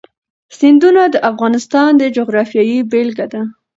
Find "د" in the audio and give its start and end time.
1.09-1.15, 1.97-2.03